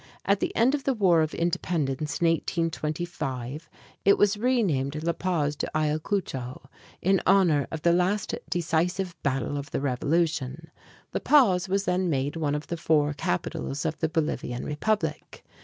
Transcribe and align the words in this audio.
At 0.25 0.39
the 0.39 0.51
end 0.55 0.73
of 0.73 0.83
the 0.83 0.95
war 0.95 1.21
of 1.21 1.35
independence, 1.35 2.21
in 2.21 2.25
1825, 2.27 3.69
it 4.03 4.17
was 4.17 4.35
re 4.35 4.63
named 4.63 5.03
La 5.03 5.13
Paz 5.13 5.55
de 5.55 5.67
Ayacucho, 5.77 6.67
in 7.03 7.21
honor 7.27 7.67
of 7.69 7.83
the 7.83 7.93
last 7.93 8.33
decisive 8.49 9.15
battle 9.21 9.57
of 9.59 9.69
the 9.69 9.79
revolution. 9.79 10.71
La 11.13 11.19
Paz 11.19 11.69
was 11.69 11.85
then 11.85 12.09
made 12.09 12.35
one 12.35 12.55
of 12.55 12.65
the 12.65 12.77
four 12.77 13.13
capitals 13.13 13.85
of 13.85 13.95
the 13.99 14.09
Bolivian 14.09 14.65
republic. 14.65 15.43